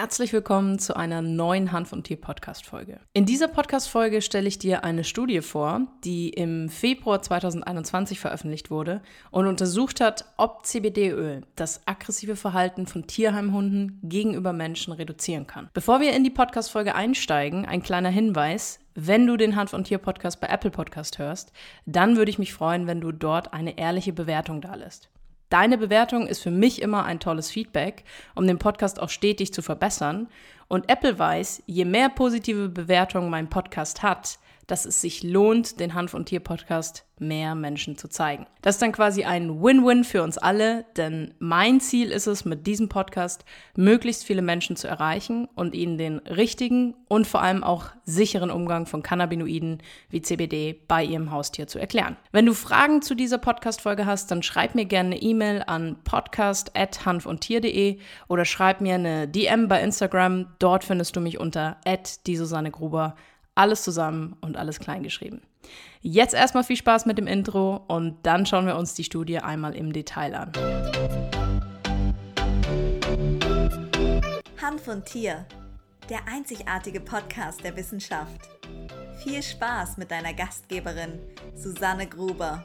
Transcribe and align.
herzlich 0.00 0.32
willkommen 0.32 0.78
zu 0.78 0.96
einer 0.96 1.20
neuen 1.20 1.72
Hanf 1.72 1.92
und 1.92 2.04
Tier 2.04 2.18
Podcast 2.18 2.64
Folge. 2.64 3.00
In 3.12 3.26
dieser 3.26 3.48
Podcast 3.48 3.86
Folge 3.86 4.22
stelle 4.22 4.48
ich 4.48 4.58
dir 4.58 4.82
eine 4.82 5.04
Studie 5.04 5.42
vor, 5.42 5.88
die 6.04 6.30
im 6.30 6.70
Februar 6.70 7.20
2021 7.20 8.18
veröffentlicht 8.18 8.70
wurde 8.70 9.02
und 9.30 9.46
untersucht 9.46 10.00
hat, 10.00 10.24
ob 10.38 10.64
CBD-Öl 10.64 11.42
das 11.54 11.82
aggressive 11.86 12.36
Verhalten 12.36 12.86
von 12.86 13.06
Tierheimhunden 13.08 14.00
gegenüber 14.02 14.54
Menschen 14.54 14.94
reduzieren 14.94 15.46
kann. 15.46 15.68
Bevor 15.74 16.00
wir 16.00 16.14
in 16.14 16.24
die 16.24 16.30
Podcast 16.30 16.70
Folge 16.70 16.94
einsteigen, 16.94 17.66
ein 17.66 17.82
kleiner 17.82 18.08
Hinweis. 18.08 18.80
Wenn 18.94 19.26
du 19.26 19.36
den 19.36 19.54
Hanf 19.54 19.74
und 19.74 19.84
Tier 19.84 19.98
Podcast 19.98 20.40
bei 20.40 20.46
Apple 20.46 20.70
Podcast 20.70 21.18
hörst, 21.18 21.52
dann 21.84 22.16
würde 22.16 22.30
ich 22.30 22.38
mich 22.38 22.54
freuen, 22.54 22.86
wenn 22.86 23.02
du 23.02 23.12
dort 23.12 23.52
eine 23.52 23.76
ehrliche 23.76 24.14
Bewertung 24.14 24.62
dalässt. 24.62 25.10
Deine 25.50 25.78
Bewertung 25.78 26.28
ist 26.28 26.42
für 26.42 26.52
mich 26.52 26.80
immer 26.80 27.04
ein 27.04 27.18
tolles 27.18 27.50
Feedback, 27.50 28.04
um 28.36 28.46
den 28.46 28.58
Podcast 28.58 29.00
auch 29.00 29.08
stetig 29.08 29.52
zu 29.52 29.62
verbessern. 29.62 30.28
Und 30.70 30.88
Apple 30.88 31.18
weiß, 31.18 31.64
je 31.66 31.84
mehr 31.84 32.08
positive 32.08 32.68
Bewertungen 32.68 33.28
mein 33.28 33.50
Podcast 33.50 34.04
hat, 34.04 34.38
dass 34.68 34.84
es 34.84 35.00
sich 35.00 35.24
lohnt, 35.24 35.80
den 35.80 35.94
Hanf- 35.94 36.14
und 36.14 36.26
Tier-Podcast 36.26 37.04
mehr 37.20 37.54
Menschen 37.54 37.96
zu 37.96 38.08
zeigen. 38.08 38.46
Das 38.62 38.76
ist 38.76 38.82
dann 38.82 38.92
quasi 38.92 39.24
ein 39.24 39.62
Win-Win 39.62 40.04
für 40.04 40.22
uns 40.22 40.38
alle, 40.38 40.86
denn 40.96 41.34
mein 41.38 41.80
Ziel 41.80 42.10
ist 42.10 42.26
es, 42.26 42.44
mit 42.44 42.66
diesem 42.66 42.88
Podcast 42.88 43.44
möglichst 43.76 44.24
viele 44.24 44.42
Menschen 44.42 44.76
zu 44.76 44.88
erreichen 44.88 45.46
und 45.54 45.74
ihnen 45.74 45.98
den 45.98 46.18
richtigen 46.18 46.94
und 47.08 47.26
vor 47.26 47.42
allem 47.42 47.62
auch 47.62 47.86
sicheren 48.04 48.50
Umgang 48.50 48.86
von 48.86 49.02
Cannabinoiden 49.02 49.82
wie 50.08 50.22
CBD 50.22 50.80
bei 50.88 51.04
ihrem 51.04 51.30
Haustier 51.30 51.66
zu 51.66 51.78
erklären. 51.78 52.16
Wenn 52.32 52.46
du 52.46 52.54
Fragen 52.54 53.02
zu 53.02 53.14
dieser 53.14 53.38
Podcast-Folge 53.38 54.06
hast, 54.06 54.30
dann 54.30 54.42
schreib 54.42 54.74
mir 54.74 54.86
gerne 54.86 55.16
eine 55.16 55.22
E-Mail 55.22 55.62
an 55.66 55.98
podcast.hanfundtier.de 56.04 57.98
oder 58.28 58.44
schreib 58.44 58.80
mir 58.80 58.94
eine 58.94 59.28
DM 59.28 59.68
bei 59.68 59.82
Instagram. 59.82 60.46
Dort 60.60 60.84
findest 60.84 61.16
du 61.16 61.20
mich 61.20 61.40
unter 61.40 61.78
die 62.26 62.36
Susanne 62.36 62.70
Gruber. 62.70 63.16
Alles 63.54 63.82
zusammen 63.82 64.36
und 64.42 64.56
alles 64.56 64.78
klein 64.78 65.02
geschrieben. 65.02 65.40
Jetzt 66.02 66.34
erstmal 66.34 66.64
viel 66.64 66.76
Spaß 66.76 67.06
mit 67.06 67.18
dem 67.18 67.26
Intro 67.26 67.76
und 67.88 68.18
dann 68.22 68.46
schauen 68.46 68.66
wir 68.66 68.76
uns 68.76 68.94
die 68.94 69.04
Studie 69.04 69.38
einmal 69.38 69.74
im 69.74 69.92
Detail 69.92 70.34
an. 70.34 70.52
Hand 74.62 74.80
von 74.80 75.04
Tier, 75.04 75.46
der 76.10 76.20
einzigartige 76.28 77.00
Podcast 77.00 77.64
der 77.64 77.74
Wissenschaft. 77.76 78.50
Viel 79.24 79.42
Spaß 79.42 79.96
mit 79.96 80.10
deiner 80.10 80.34
Gastgeberin 80.34 81.18
Susanne 81.54 82.06
Gruber. 82.06 82.64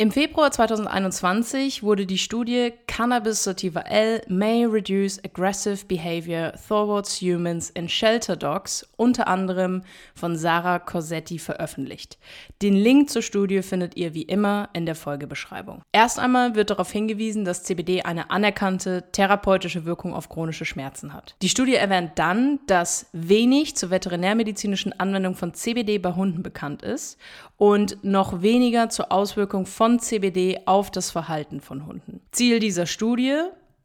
Im 0.00 0.12
Februar 0.12 0.52
2021 0.52 1.82
wurde 1.82 2.06
die 2.06 2.18
Studie 2.18 2.72
Cannabis 2.86 3.42
sativa 3.42 3.80
L 3.80 4.22
may 4.28 4.64
reduce 4.64 5.18
aggressive 5.24 5.86
behavior 5.86 6.52
towards 6.68 7.20
humans 7.20 7.70
in 7.70 7.88
shelter 7.88 8.36
dogs 8.36 8.88
unter 8.96 9.26
anderem 9.26 9.82
von 10.14 10.36
Sarah 10.36 10.78
Corsetti 10.78 11.40
veröffentlicht. 11.40 12.16
Den 12.62 12.74
Link 12.76 13.10
zur 13.10 13.22
Studie 13.22 13.60
findet 13.60 13.96
ihr 13.96 14.14
wie 14.14 14.22
immer 14.22 14.68
in 14.72 14.86
der 14.86 14.94
Folgebeschreibung. 14.94 15.82
Erst 15.90 16.20
einmal 16.20 16.54
wird 16.54 16.70
darauf 16.70 16.92
hingewiesen, 16.92 17.44
dass 17.44 17.64
CBD 17.64 18.02
eine 18.02 18.30
anerkannte 18.30 19.10
therapeutische 19.10 19.84
Wirkung 19.84 20.14
auf 20.14 20.28
chronische 20.28 20.64
Schmerzen 20.64 21.12
hat. 21.12 21.34
Die 21.42 21.48
Studie 21.48 21.74
erwähnt 21.74 22.12
dann, 22.14 22.60
dass 22.68 23.06
wenig 23.12 23.74
zur 23.74 23.90
veterinärmedizinischen 23.90 24.92
Anwendung 25.00 25.34
von 25.34 25.54
CBD 25.54 25.98
bei 25.98 26.14
Hunden 26.14 26.44
bekannt 26.44 26.82
ist 26.82 27.18
und 27.56 28.04
noch 28.04 28.42
weniger 28.42 28.90
zur 28.90 29.10
Auswirkung 29.10 29.66
von 29.66 29.87
CBD 29.96 30.60
auf 30.66 30.90
das 30.90 31.10
Verhalten 31.10 31.60
von 31.60 31.86
Hunden. 31.86 32.20
Ziel 32.32 32.58
dieser 32.58 32.86
Studie, 32.86 33.36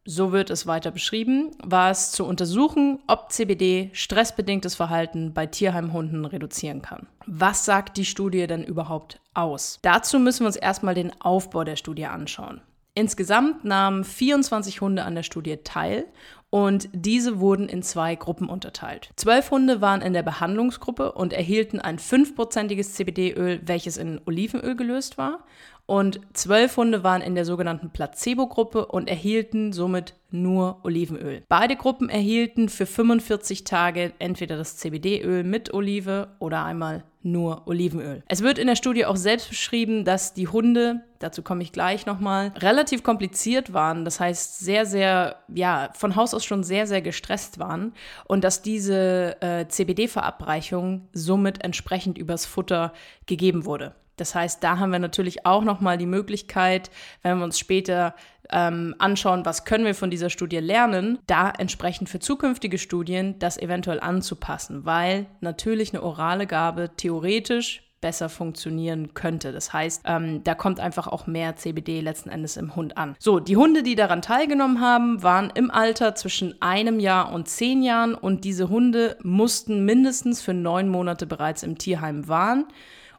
so 0.06 0.32
wird 0.32 0.50
es 0.50 0.68
weiter 0.68 0.92
beschrieben, 0.92 1.52
war 1.64 1.90
es 1.90 2.12
zu 2.12 2.26
untersuchen, 2.26 3.00
ob 3.08 3.32
CBD 3.32 3.90
stressbedingtes 3.94 4.76
Verhalten 4.76 5.34
bei 5.34 5.46
Tierheimhunden 5.46 6.26
reduzieren 6.26 6.82
kann. 6.82 7.08
Was 7.26 7.64
sagt 7.64 7.98
die 7.98 8.06
Studie 8.06 8.46
denn 8.48 8.64
überhaupt 8.64 9.22
aus? 9.34 9.80
Dazu 9.82 10.20
müssen 10.20 10.42
wir 10.42 10.48
uns 10.48 10.58
erstmal 10.58 10.96
den 10.96 11.14
Aufbau 11.22 11.64
der 11.64 11.78
Studie 11.78 12.06
anschauen. 12.06 12.62
Insgesamt 12.96 13.64
nahmen 13.64 14.04
24 14.04 14.82
Hunde 14.82 15.04
an 15.04 15.16
der 15.16 15.24
Studie 15.24 15.58
teil 15.64 16.06
und 16.54 16.88
diese 16.94 17.40
wurden 17.40 17.68
in 17.68 17.82
zwei 17.82 18.14
Gruppen 18.14 18.48
unterteilt. 18.48 19.10
Zwölf 19.16 19.50
Hunde 19.50 19.82
waren 19.82 20.04
in 20.04 20.14
der 20.14 20.22
Behandlungsgruppe 20.22 21.14
und 21.14 21.34
erhielten 21.34 21.80
ein 21.80 21.98
fünfprozentiges 21.98 22.94
CBD-Öl, 22.94 23.62
welches 23.66 23.98
in 23.98 24.22
Olivenöl 24.28 24.76
gelöst 24.76 25.18
war. 25.18 25.40
Und 25.88 26.22
zwölf 26.34 26.78
Hunde 26.78 27.04
waren 27.04 27.22
in 27.22 27.34
der 27.34 27.46
sogenannten 27.46 27.90
Placebo-Gruppe 27.90 28.86
und 28.86 29.10
erhielten 29.10 29.74
somit 29.74 30.14
nur 30.30 30.80
Olivenöl. 30.84 31.44
Beide 31.50 31.76
Gruppen 31.76 32.10
erhielten 32.10 32.70
für 32.70 32.86
45 32.86 33.64
Tage 33.64 34.14
entweder 34.20 34.56
das 34.56 34.78
CBD-Öl 34.78 35.44
mit 35.44 35.74
Olive 35.74 36.30
oder 36.40 36.64
einmal 36.64 37.04
nur 37.24 37.68
Olivenöl. 37.68 38.24
Es 38.28 38.44
wird 38.44 38.58
in 38.58 38.68
der 38.68 38.76
Studie 38.76 39.06
auch 39.06 39.16
selbst 39.16 39.50
beschrieben, 39.50 40.04
dass 40.04 40.34
die 40.34 40.48
Hunde, 40.48 41.04
dazu 41.20 41.42
komme 41.42 41.64
ich 41.64 41.72
gleich 41.72 42.06
nochmal, 42.06 42.52
relativ 42.58 43.04
kompliziert 43.04 43.74
waren. 43.74 44.06
Das 44.06 44.20
heißt, 44.20 44.60
sehr, 44.60 44.86
sehr, 44.86 45.38
ja, 45.54 45.90
von 45.94 46.16
Haus 46.16 46.34
aus 46.34 46.43
schon 46.46 46.64
sehr, 46.64 46.88
sehr 46.88 47.02
gestresst 47.02 47.60
waren 47.60 47.94
und 48.26 48.44
dass 48.44 48.62
diese 48.62 49.42
äh, 49.42 49.68
CBD-Verabreichung 49.68 51.08
somit 51.14 51.64
entsprechend 51.64 52.18
übers 52.18 52.46
Futter 52.46 52.94
gegeben 53.26 53.66
wurde. 53.66 53.96
Das 54.18 54.36
heißt, 54.36 54.64
da 54.64 54.78
haben 54.78 54.92
wir 54.92 55.00
natürlich 55.00 55.46
auch 55.46 55.64
nochmal 55.64 55.98
die 55.98 56.06
Möglichkeit, 56.06 56.92
wenn 57.24 57.40
wir 57.40 57.44
uns 57.44 57.58
später 57.58 58.14
ähm, 58.52 58.94
anschauen, 59.00 59.46
was 59.46 59.66
können 59.66 59.86
wir 59.86 59.96
von 59.96 60.12
dieser 60.12 60.30
Studie 60.30 60.58
lernen, 60.58 61.18
da 61.26 61.50
entsprechend 61.50 62.10
für 62.10 62.20
zukünftige 62.20 62.78
Studien 62.78 63.40
das 63.40 63.58
eventuell 63.58 64.00
anzupassen, 64.00 64.86
weil 64.86 65.26
natürlich 65.42 65.94
eine 65.94 66.04
orale 66.04 66.46
Gabe 66.46 66.92
theoretisch 66.96 67.84
besser 68.04 68.28
funktionieren 68.28 69.14
könnte. 69.14 69.54
Das 69.54 69.72
heißt, 69.72 70.02
ähm, 70.06 70.44
da 70.44 70.56
kommt 70.56 70.82
einfach 70.82 71.08
auch 71.08 71.26
mehr 71.26 71.56
CBD 71.56 72.02
letzten 72.02 72.30
Endes 72.30 72.58
im 72.58 72.76
Hund 72.76 72.98
an. 72.98 73.16
So, 73.18 73.40
die 73.40 73.56
Hunde, 73.56 73.82
die 73.82 73.96
daran 73.96 74.22
teilgenommen 74.22 74.82
haben, 74.82 75.24
waren 75.24 75.50
im 75.56 75.72
Alter 75.72 76.14
zwischen 76.14 76.62
einem 76.62 77.00
Jahr 77.00 77.32
und 77.32 77.48
zehn 77.48 77.82
Jahren 77.82 78.14
und 78.14 78.44
diese 78.44 78.68
Hunde 78.68 79.18
mussten 79.24 79.86
mindestens 79.86 80.42
für 80.42 80.54
neun 80.54 80.90
Monate 80.90 81.26
bereits 81.26 81.64
im 81.64 81.78
Tierheim 81.78 82.28
waren, 82.28 82.66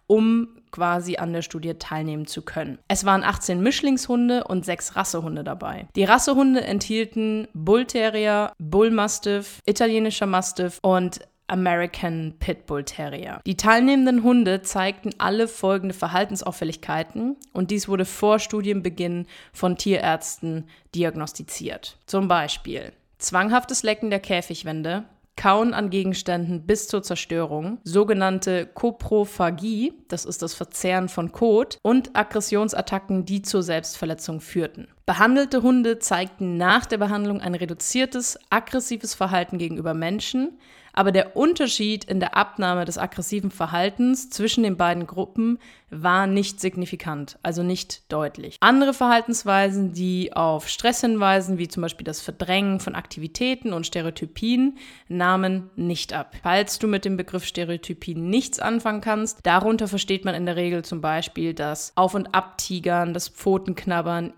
um 0.06 0.49
quasi 0.71 1.16
an 1.16 1.33
der 1.33 1.41
Studie 1.41 1.75
teilnehmen 1.75 2.27
zu 2.27 2.43
können. 2.43 2.78
Es 2.89 3.06
waren 3.06 3.22
18 3.22 3.62
Mischlingshunde 3.62 4.45
und 4.45 4.66
sechs 4.66 4.97
Rassehunde 4.97 5.45
dabei. 5.45 5.87
Die 5.97 6.05
Rassehunde 6.05 6.62
enthielten 6.62 7.49
Bull 7.55 7.87
Terrier, 7.87 8.53
Bull 8.59 8.91
Mastiff, 8.91 9.61
italienischer 9.65 10.27
Mastiff 10.27 10.78
und 10.83 11.21
American 11.54 12.34
Pitbull 12.41 12.82
Terrier. 12.82 13.41
Die 13.47 13.56
teilnehmenden 13.56 14.25
Hunde 14.25 14.62
zeigten 14.62 15.10
alle 15.19 15.47
folgende 15.47 15.94
Verhaltensauffälligkeiten 15.94 17.37
und 17.53 17.70
dies 17.70 17.87
wurde 17.87 18.04
vor 18.04 18.41
Studienbeginn 18.41 19.26
von 19.53 19.76
Tierärzten 19.76 20.66
diagnostiziert. 20.97 21.97
Zum 22.06 22.26
Beispiel 22.26 22.92
zwanghaftes 23.19 23.84
Lecken 23.84 24.10
der 24.10 24.19
Käfigwände, 24.19 25.04
Kauen 25.37 25.75
an 25.75 25.91
Gegenständen 25.91 26.66
bis 26.66 26.88
zur 26.88 27.04
Zerstörung, 27.04 27.78
sogenannte 27.84 28.66
Koprophagie, 28.66 29.92
das 30.09 30.25
ist 30.25 30.42
das 30.42 30.54
Verzehren 30.54 31.09
von 31.09 31.31
Kot, 31.31 31.78
und 31.82 32.16
Aggressionsattacken, 32.16 33.25
die 33.25 33.42
zur 33.42 33.62
Selbstverletzung 33.62 34.41
führten. 34.41 34.88
Behandelte 35.06 35.60
Hunde 35.60 35.98
zeigten 35.98 36.56
nach 36.56 36.87
der 36.87 36.97
Behandlung 36.97 37.42
ein 37.42 37.54
reduziertes, 37.54 38.38
aggressives 38.48 39.15
Verhalten 39.15 39.59
gegenüber 39.59 39.92
Menschen, 39.92 40.59
aber 40.94 41.12
der 41.12 41.37
Unterschied 41.37 42.04
in 42.04 42.20
der 42.20 42.37
Abnahme 42.37 42.84
des 42.84 42.97
aggressiven 42.98 43.50
Verhaltens 43.50 44.31
zwischen 44.31 44.62
den 44.62 44.76
beiden 44.76 45.06
Gruppen 45.06 45.59
war 45.91 46.26
nicht 46.26 46.60
signifikant, 46.60 47.38
also 47.42 47.62
nicht 47.62 48.10
deutlich. 48.12 48.56
Andere 48.60 48.94
Verhaltensweisen, 48.94 49.92
die 49.92 50.32
auf 50.32 50.69
Stress 50.69 51.00
hinweisen, 51.00 51.59
wie 51.59 51.69
zum 51.69 51.82
Beispiel 51.82 52.04
das 52.04 52.21
Verdrängen 52.21 52.80
von 52.80 52.95
Aktivitäten 52.95 53.72
und 53.72 53.86
Stereotypien, 53.86 54.78
nahmen 55.09 55.71
nicht 55.77 56.12
ab. 56.12 56.34
Falls 56.42 56.78
du 56.78 56.89
mit 56.89 57.04
dem 57.04 57.16
Begriff 57.16 57.45
Stereotypien 57.45 58.28
nichts 58.28 58.59
anfangen 58.59 59.00
kannst, 59.00 59.39
darunter 59.45 59.89
versteht 59.89 60.24
man 60.24 60.34
in 60.34 60.47
der 60.47 60.57
Regel 60.57 60.84
zum 60.84 61.00
Beispiel 61.00 61.54
das 61.54 61.92
Auf- 61.97 62.15
und 62.15 62.34
Abtigern, 62.34 63.15
das 63.15 63.28
Pfotenknabbern, 63.28 64.33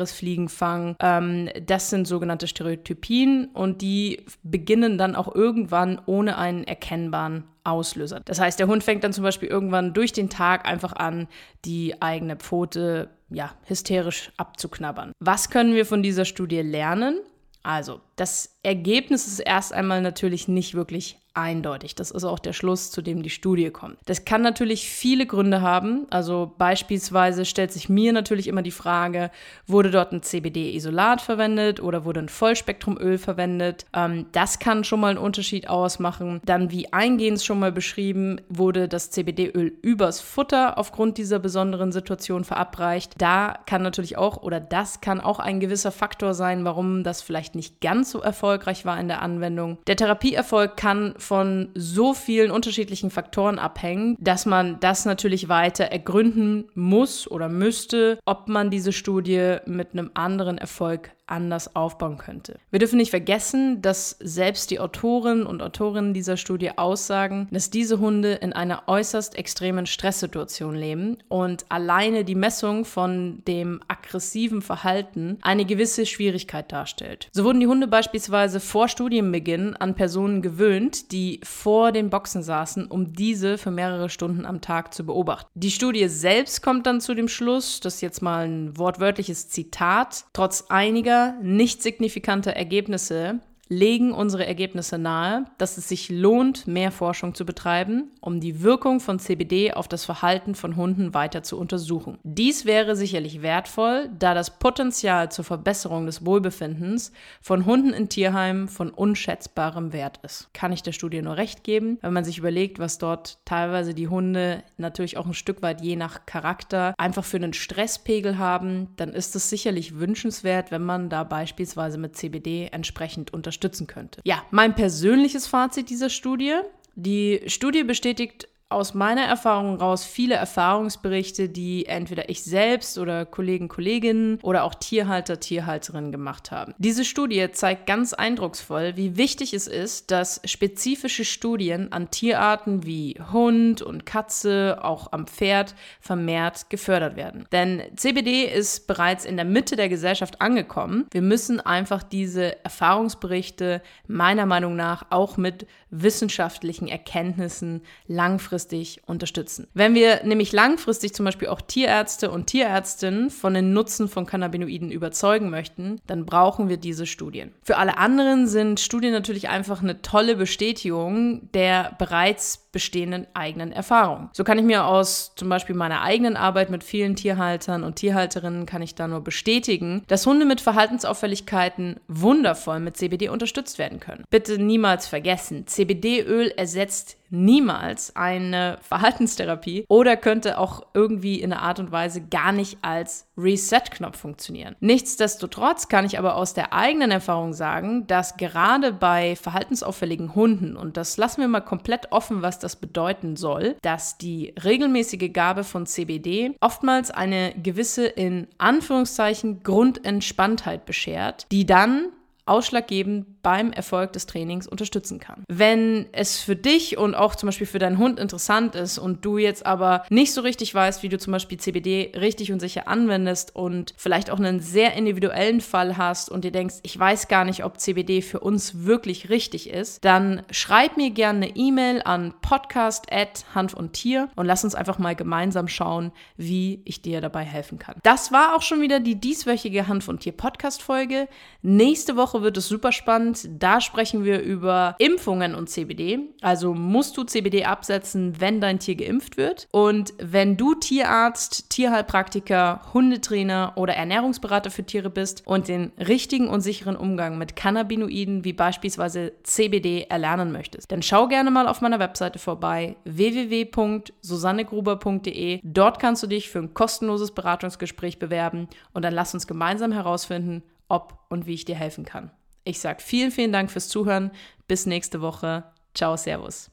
imaginäres 0.00 0.12
Fliegenfangen. 0.12 0.96
Ähm, 1.00 1.48
das 1.66 1.90
sind 1.90 2.06
sogenannte 2.06 2.46
Stereotypien 2.46 3.50
und 3.52 3.82
die 3.82 4.24
beginnen 4.42 4.98
dann 4.98 5.14
auch 5.14 5.34
irgendwann 5.34 6.00
ohne 6.06 6.38
einen 6.38 6.64
erkennbaren 6.64 7.44
Auslöser. 7.64 8.20
Das 8.24 8.40
heißt, 8.40 8.58
der 8.58 8.66
Hund 8.66 8.82
fängt 8.82 9.04
dann 9.04 9.12
zum 9.12 9.24
Beispiel 9.24 9.48
irgendwann 9.48 9.92
durch 9.92 10.12
den 10.12 10.30
Tag 10.30 10.66
einfach 10.66 10.94
an, 10.94 11.28
die 11.64 12.00
eigene 12.00 12.36
Pfote 12.36 13.10
ja, 13.30 13.52
hysterisch 13.64 14.32
abzuknabbern. 14.38 15.12
Was 15.20 15.50
können 15.50 15.74
wir 15.74 15.86
von 15.86 16.02
dieser 16.02 16.24
Studie 16.24 16.62
lernen? 16.62 17.20
Also, 17.62 18.00
das 18.16 18.56
Ergebnis 18.62 19.26
ist 19.26 19.40
erst 19.40 19.74
einmal 19.74 20.00
natürlich 20.00 20.48
nicht 20.48 20.74
wirklich 20.74 21.18
eindeutig. 21.34 21.94
Das 21.94 22.10
ist 22.10 22.24
auch 22.24 22.38
der 22.38 22.52
Schluss, 22.52 22.90
zu 22.90 23.02
dem 23.02 23.22
die 23.22 23.30
Studie 23.30 23.70
kommt. 23.70 23.98
Das 24.06 24.24
kann 24.24 24.42
natürlich 24.42 24.88
viele 24.88 25.26
Gründe 25.26 25.60
haben. 25.60 26.06
Also 26.10 26.52
beispielsweise 26.58 27.44
stellt 27.44 27.72
sich 27.72 27.88
mir 27.88 28.12
natürlich 28.12 28.48
immer 28.48 28.62
die 28.62 28.70
Frage, 28.70 29.30
wurde 29.66 29.90
dort 29.90 30.12
ein 30.12 30.22
CBD-Isolat 30.22 31.20
verwendet 31.20 31.80
oder 31.80 32.04
wurde 32.04 32.20
ein 32.20 32.28
Vollspektrumöl 32.28 33.18
verwendet? 33.18 33.86
Ähm, 33.92 34.26
das 34.32 34.58
kann 34.58 34.84
schon 34.84 35.00
mal 35.00 35.08
einen 35.08 35.18
Unterschied 35.18 35.68
ausmachen. 35.68 36.40
Dann, 36.44 36.70
wie 36.70 36.92
eingehend 36.92 37.42
schon 37.42 37.60
mal 37.60 37.72
beschrieben, 37.72 38.40
wurde 38.48 38.88
das 38.88 39.10
CBD-Öl 39.10 39.72
übers 39.82 40.20
Futter 40.20 40.78
aufgrund 40.78 41.18
dieser 41.18 41.38
besonderen 41.38 41.92
Situation 41.92 42.44
verabreicht. 42.44 43.14
Da 43.18 43.58
kann 43.66 43.82
natürlich 43.82 44.18
auch 44.18 44.42
oder 44.42 44.60
das 44.60 45.00
kann 45.00 45.20
auch 45.20 45.38
ein 45.38 45.60
gewisser 45.60 45.92
Faktor 45.92 46.34
sein, 46.34 46.64
warum 46.64 47.04
das 47.04 47.22
vielleicht 47.22 47.54
nicht 47.54 47.80
ganz 47.80 48.10
so 48.10 48.20
erfolgreich 48.20 48.84
war 48.84 48.98
in 48.98 49.08
der 49.08 49.22
Anwendung. 49.22 49.78
Der 49.86 49.96
Therapieerfolg 49.96 50.76
kann 50.76 51.14
von 51.20 51.68
so 51.74 52.14
vielen 52.14 52.50
unterschiedlichen 52.50 53.10
Faktoren 53.10 53.58
abhängen, 53.58 54.16
dass 54.20 54.46
man 54.46 54.80
das 54.80 55.04
natürlich 55.04 55.48
weiter 55.48 55.84
ergründen 55.84 56.66
muss 56.74 57.30
oder 57.30 57.48
müsste, 57.48 58.18
ob 58.24 58.48
man 58.48 58.70
diese 58.70 58.92
Studie 58.92 59.56
mit 59.66 59.92
einem 59.92 60.10
anderen 60.14 60.58
Erfolg 60.58 61.12
anders 61.30 61.74
aufbauen 61.76 62.18
könnte. 62.18 62.58
Wir 62.70 62.78
dürfen 62.78 62.98
nicht 62.98 63.10
vergessen, 63.10 63.82
dass 63.82 64.16
selbst 64.20 64.70
die 64.70 64.80
Autoren 64.80 65.46
und 65.46 65.62
Autorinnen 65.62 66.14
dieser 66.14 66.36
Studie 66.36 66.76
aussagen, 66.76 67.48
dass 67.50 67.70
diese 67.70 67.98
Hunde 67.98 68.32
in 68.34 68.52
einer 68.52 68.84
äußerst 68.86 69.36
extremen 69.36 69.86
Stresssituation 69.86 70.74
leben 70.74 71.18
und 71.28 71.66
alleine 71.68 72.24
die 72.24 72.34
Messung 72.34 72.84
von 72.84 73.42
dem 73.46 73.80
aggressiven 73.88 74.62
Verhalten 74.62 75.38
eine 75.42 75.64
gewisse 75.64 76.06
Schwierigkeit 76.06 76.72
darstellt. 76.72 77.28
So 77.32 77.44
wurden 77.44 77.60
die 77.60 77.66
Hunde 77.66 77.86
beispielsweise 77.86 78.60
vor 78.60 78.88
Studienbeginn 78.88 79.76
an 79.76 79.94
Personen 79.94 80.42
gewöhnt, 80.42 81.12
die 81.12 81.40
vor 81.44 81.92
den 81.92 82.10
Boxen 82.10 82.42
saßen, 82.42 82.86
um 82.86 83.12
diese 83.12 83.58
für 83.58 83.70
mehrere 83.70 84.08
Stunden 84.08 84.46
am 84.46 84.60
Tag 84.60 84.94
zu 84.94 85.04
beobachten. 85.04 85.48
Die 85.54 85.70
Studie 85.70 86.08
selbst 86.08 86.62
kommt 86.62 86.86
dann 86.86 87.00
zu 87.00 87.14
dem 87.14 87.28
Schluss, 87.28 87.80
das 87.80 87.96
ist 87.96 88.00
jetzt 88.00 88.22
mal 88.22 88.46
ein 88.46 88.76
wortwörtliches 88.76 89.48
Zitat, 89.48 90.24
trotz 90.32 90.66
einiger 90.68 91.19
nicht 91.42 91.82
signifikante 91.82 92.54
Ergebnisse 92.54 93.40
legen 93.70 94.12
unsere 94.12 94.44
Ergebnisse 94.44 94.98
nahe, 94.98 95.44
dass 95.56 95.78
es 95.78 95.88
sich 95.88 96.10
lohnt, 96.10 96.66
mehr 96.66 96.90
Forschung 96.90 97.36
zu 97.36 97.46
betreiben, 97.46 98.10
um 98.20 98.40
die 98.40 98.62
Wirkung 98.62 98.98
von 98.98 99.20
CBD 99.20 99.72
auf 99.72 99.86
das 99.86 100.04
Verhalten 100.04 100.56
von 100.56 100.74
Hunden 100.74 101.14
weiter 101.14 101.44
zu 101.44 101.56
untersuchen. 101.56 102.18
Dies 102.24 102.64
wäre 102.64 102.96
sicherlich 102.96 103.42
wertvoll, 103.42 104.10
da 104.18 104.34
das 104.34 104.58
Potenzial 104.58 105.30
zur 105.30 105.44
Verbesserung 105.44 106.06
des 106.06 106.26
Wohlbefindens 106.26 107.12
von 107.40 107.64
Hunden 107.64 107.92
in 107.92 108.08
Tierheimen 108.08 108.66
von 108.66 108.90
unschätzbarem 108.90 109.92
Wert 109.92 110.18
ist. 110.24 110.52
Kann 110.52 110.72
ich 110.72 110.82
der 110.82 110.92
Studie 110.92 111.22
nur 111.22 111.36
recht 111.36 111.62
geben, 111.62 111.98
wenn 112.02 112.12
man 112.12 112.24
sich 112.24 112.38
überlegt, 112.38 112.80
was 112.80 112.98
dort 112.98 113.38
teilweise 113.44 113.94
die 113.94 114.08
Hunde 114.08 114.64
natürlich 114.78 115.16
auch 115.16 115.26
ein 115.26 115.34
Stück 115.34 115.62
weit 115.62 115.80
je 115.80 115.94
nach 115.94 116.26
Charakter 116.26 116.92
einfach 116.98 117.24
für 117.24 117.36
einen 117.36 117.52
Stresspegel 117.52 118.36
haben, 118.36 118.88
dann 118.96 119.10
ist 119.10 119.36
es 119.36 119.48
sicherlich 119.48 120.00
wünschenswert, 120.00 120.72
wenn 120.72 120.84
man 120.84 121.08
da 121.08 121.22
beispielsweise 121.22 121.96
mit 121.96 122.16
CBD 122.16 122.68
entsprechend 122.72 123.32
unterstützt 123.32 123.59
unterstützen 123.60 123.86
könnte. 123.86 124.20
Ja, 124.24 124.42
mein 124.50 124.74
persönliches 124.74 125.46
Fazit 125.46 125.90
dieser 125.90 126.08
Studie. 126.08 126.54
Die 126.94 127.42
Studie 127.46 127.84
bestätigt 127.84 128.48
aus 128.70 128.94
meiner 128.94 129.22
Erfahrung 129.24 129.76
raus 129.76 130.04
viele 130.04 130.36
Erfahrungsberichte, 130.36 131.48
die 131.48 131.86
entweder 131.86 132.28
ich 132.28 132.44
selbst 132.44 132.98
oder 132.98 133.26
Kollegen, 133.26 133.66
Kolleginnen 133.66 134.38
oder 134.42 134.62
auch 134.62 134.76
Tierhalter, 134.76 135.40
Tierhalterinnen 135.40 136.12
gemacht 136.12 136.52
haben. 136.52 136.74
Diese 136.78 137.04
Studie 137.04 137.50
zeigt 137.50 137.86
ganz 137.86 138.14
eindrucksvoll, 138.14 138.92
wie 138.96 139.16
wichtig 139.16 139.54
es 139.54 139.66
ist, 139.66 140.12
dass 140.12 140.40
spezifische 140.44 141.24
Studien 141.24 141.90
an 141.92 142.10
Tierarten 142.10 142.86
wie 142.86 143.16
Hund 143.32 143.82
und 143.82 144.06
Katze, 144.06 144.78
auch 144.82 145.10
am 145.10 145.26
Pferd, 145.26 145.74
vermehrt 146.00 146.70
gefördert 146.70 147.16
werden. 147.16 147.46
Denn 147.50 147.82
CBD 147.96 148.44
ist 148.44 148.86
bereits 148.86 149.24
in 149.24 149.34
der 149.34 149.44
Mitte 149.44 149.74
der 149.74 149.88
Gesellschaft 149.88 150.40
angekommen. 150.40 151.06
Wir 151.10 151.22
müssen 151.22 151.60
einfach 151.60 152.04
diese 152.04 152.62
Erfahrungsberichte 152.64 153.82
meiner 154.06 154.46
Meinung 154.46 154.76
nach 154.76 155.06
auch 155.10 155.36
mit 155.36 155.66
wissenschaftlichen 155.90 156.86
Erkenntnissen 156.86 157.82
langfristig 158.06 158.59
langfristig 158.60 159.00
unterstützen. 159.06 159.68
Wenn 159.74 159.94
wir 159.94 160.22
nämlich 160.24 160.52
langfristig 160.52 161.14
zum 161.14 161.24
Beispiel 161.24 161.48
auch 161.48 161.60
Tierärzte 161.60 162.30
und 162.30 162.46
Tierärztinnen 162.46 163.30
von 163.30 163.54
den 163.54 163.72
Nutzen 163.72 164.08
von 164.08 164.26
Cannabinoiden 164.26 164.90
überzeugen 164.90 165.50
möchten, 165.50 166.00
dann 166.06 166.26
brauchen 166.26 166.68
wir 166.68 166.76
diese 166.76 167.06
Studien. 167.06 167.52
Für 167.62 167.78
alle 167.78 167.96
anderen 167.96 168.46
sind 168.46 168.78
Studien 168.78 169.12
natürlich 169.12 169.48
einfach 169.48 169.82
eine 169.82 170.02
tolle 170.02 170.36
Bestätigung 170.36 171.50
der 171.52 171.96
bereits 171.98 172.68
bestehenden 172.72 173.26
eigenen 173.34 173.72
Erfahrung. 173.72 174.28
So 174.32 174.44
kann 174.44 174.58
ich 174.58 174.64
mir 174.64 174.84
aus 174.84 175.32
zum 175.36 175.48
Beispiel 175.48 175.74
meiner 175.74 176.02
eigenen 176.02 176.36
Arbeit 176.36 176.70
mit 176.70 176.84
vielen 176.84 177.16
Tierhaltern 177.16 177.82
und 177.82 177.96
Tierhalterinnen 177.96 178.66
kann 178.66 178.82
ich 178.82 178.94
da 178.94 179.08
nur 179.08 179.22
bestätigen, 179.22 180.02
dass 180.06 180.26
Hunde 180.26 180.44
mit 180.44 180.60
Verhaltensauffälligkeiten 180.60 181.98
wundervoll 182.08 182.78
mit 182.78 182.96
CBD 182.96 183.28
unterstützt 183.28 183.78
werden 183.78 183.98
können. 184.00 184.24
Bitte 184.30 184.58
niemals 184.58 185.08
vergessen, 185.08 185.66
CBD-Öl 185.66 186.52
ersetzt 186.56 187.16
niemals 187.30 188.14
eine 188.16 188.78
Verhaltenstherapie 188.82 189.84
oder 189.88 190.16
könnte 190.16 190.58
auch 190.58 190.86
irgendwie 190.94 191.40
in 191.40 191.52
einer 191.52 191.62
Art 191.62 191.78
und 191.78 191.92
Weise 191.92 192.20
gar 192.20 192.52
nicht 192.52 192.78
als 192.82 193.26
Reset-Knopf 193.36 194.18
funktionieren. 194.18 194.76
Nichtsdestotrotz 194.80 195.88
kann 195.88 196.04
ich 196.04 196.18
aber 196.18 196.36
aus 196.36 196.54
der 196.54 196.72
eigenen 196.72 197.10
Erfahrung 197.10 197.52
sagen, 197.52 198.06
dass 198.06 198.36
gerade 198.36 198.92
bei 198.92 199.36
verhaltensauffälligen 199.36 200.34
Hunden, 200.34 200.76
und 200.76 200.96
das 200.96 201.16
lassen 201.16 201.40
wir 201.40 201.48
mal 201.48 201.60
komplett 201.60 202.12
offen, 202.12 202.42
was 202.42 202.58
das 202.58 202.76
bedeuten 202.76 203.36
soll, 203.36 203.76
dass 203.82 204.18
die 204.18 204.54
regelmäßige 204.62 205.32
Gabe 205.32 205.64
von 205.64 205.86
CBD 205.86 206.54
oftmals 206.60 207.10
eine 207.10 207.54
gewisse 207.54 208.06
in 208.06 208.48
Anführungszeichen 208.58 209.62
Grundentspanntheit 209.62 210.84
beschert, 210.86 211.46
die 211.50 211.66
dann 211.66 212.08
ausschlaggebend 212.46 213.39
beim 213.42 213.72
Erfolg 213.72 214.12
des 214.12 214.26
Trainings 214.26 214.66
unterstützen 214.66 215.18
kann. 215.18 215.44
Wenn 215.48 216.06
es 216.12 216.40
für 216.40 216.56
dich 216.56 216.98
und 216.98 217.14
auch 217.14 217.34
zum 217.34 217.48
Beispiel 217.48 217.66
für 217.66 217.78
deinen 217.78 217.98
Hund 217.98 218.18
interessant 218.18 218.74
ist 218.74 218.98
und 218.98 219.24
du 219.24 219.38
jetzt 219.38 219.66
aber 219.66 220.04
nicht 220.10 220.32
so 220.32 220.40
richtig 220.40 220.74
weißt, 220.74 221.02
wie 221.02 221.08
du 221.08 221.18
zum 221.18 221.32
Beispiel 221.32 221.58
CBD 221.58 222.12
richtig 222.18 222.52
und 222.52 222.60
sicher 222.60 222.88
anwendest 222.88 223.54
und 223.54 223.94
vielleicht 223.96 224.30
auch 224.30 224.38
einen 224.38 224.60
sehr 224.60 224.94
individuellen 224.94 225.60
Fall 225.60 225.96
hast 225.96 226.30
und 226.30 226.44
dir 226.44 226.52
denkst, 226.52 226.76
ich 226.82 226.98
weiß 226.98 227.28
gar 227.28 227.44
nicht, 227.44 227.64
ob 227.64 227.80
CBD 227.80 228.22
für 228.22 228.40
uns 228.40 228.84
wirklich 228.84 229.30
richtig 229.30 229.70
ist, 229.70 230.04
dann 230.04 230.42
schreib 230.50 230.96
mir 230.96 231.10
gerne 231.10 231.46
eine 231.46 231.56
E-Mail 231.56 232.02
an 232.04 232.34
podcast@hanf 232.42 233.74
und 233.74 233.92
Tier 233.92 234.28
und 234.36 234.46
lass 234.46 234.64
uns 234.64 234.74
einfach 234.74 234.98
mal 234.98 235.14
gemeinsam 235.14 235.68
schauen, 235.68 236.12
wie 236.36 236.82
ich 236.84 237.02
dir 237.02 237.20
dabei 237.20 237.44
helfen 237.44 237.78
kann. 237.78 237.96
Das 238.02 238.32
war 238.32 238.56
auch 238.56 238.62
schon 238.62 238.80
wieder 238.80 239.00
die 239.00 239.14
dieswöchige 239.14 239.88
Hanf 239.88 240.08
und 240.08 240.20
Tier 240.20 240.32
Podcast 240.32 240.82
Folge. 240.82 241.28
Nächste 241.62 242.16
Woche 242.16 242.42
wird 242.42 242.56
es 242.56 242.68
super 242.68 242.92
spannend. 242.92 243.29
Da 243.50 243.80
sprechen 243.80 244.24
wir 244.24 244.40
über 244.40 244.96
Impfungen 244.98 245.54
und 245.54 245.68
CBD. 245.68 246.20
Also 246.40 246.74
musst 246.74 247.16
du 247.16 247.24
CBD 247.24 247.64
absetzen, 247.64 248.40
wenn 248.40 248.60
dein 248.60 248.78
Tier 248.78 248.96
geimpft 248.96 249.36
wird. 249.36 249.68
Und 249.70 250.14
wenn 250.18 250.56
du 250.56 250.74
Tierarzt, 250.74 251.70
Tierheilpraktiker, 251.70 252.82
Hundetrainer 252.92 253.72
oder 253.76 253.94
Ernährungsberater 253.94 254.70
für 254.70 254.84
Tiere 254.84 255.10
bist 255.10 255.42
und 255.46 255.68
den 255.68 255.92
richtigen 255.98 256.48
und 256.48 256.60
sicheren 256.60 256.96
Umgang 256.96 257.38
mit 257.38 257.56
Cannabinoiden 257.56 258.44
wie 258.44 258.52
beispielsweise 258.52 259.32
CBD 259.42 260.06
erlernen 260.08 260.52
möchtest, 260.52 260.92
dann 260.92 261.02
schau 261.02 261.26
gerne 261.28 261.50
mal 261.50 261.68
auf 261.68 261.80
meiner 261.80 261.98
Webseite 261.98 262.38
vorbei 262.38 262.96
www.susannegruber.de. 263.04 265.60
Dort 265.62 265.98
kannst 265.98 266.22
du 266.22 266.26
dich 266.26 266.50
für 266.50 266.58
ein 266.58 266.74
kostenloses 266.74 267.30
Beratungsgespräch 267.32 268.18
bewerben 268.18 268.68
und 268.92 269.02
dann 269.04 269.14
lass 269.14 269.32
uns 269.34 269.46
gemeinsam 269.46 269.92
herausfinden, 269.92 270.62
ob 270.88 271.18
und 271.28 271.46
wie 271.46 271.54
ich 271.54 271.64
dir 271.64 271.76
helfen 271.76 272.04
kann. 272.04 272.32
Ich 272.64 272.80
sage 272.80 273.02
vielen, 273.02 273.30
vielen 273.30 273.52
Dank 273.52 273.70
fürs 273.70 273.88
Zuhören. 273.88 274.30
Bis 274.68 274.86
nächste 274.86 275.20
Woche. 275.20 275.64
Ciao, 275.94 276.16
Servus. 276.16 276.70